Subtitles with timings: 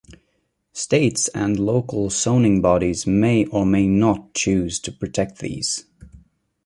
[0.73, 5.85] States and local zoning bodies may or may not choose to protect these.